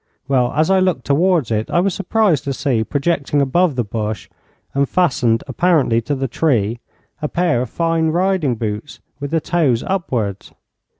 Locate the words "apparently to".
5.45-6.15